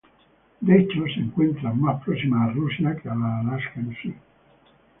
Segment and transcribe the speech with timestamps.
[0.59, 4.15] De hecho, se encuentran más próximas a Rusia que a Alaska en sí.